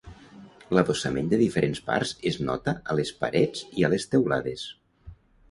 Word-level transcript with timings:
L'adossament 0.77 1.29
de 1.33 1.39
diferents 1.41 1.81
parts 1.89 2.13
es 2.31 2.39
nota 2.47 2.75
a 2.93 2.97
les 3.01 3.13
parets 3.21 3.63
i 3.83 3.87
a 3.87 3.93
les 3.97 4.09
teulades. 4.17 4.67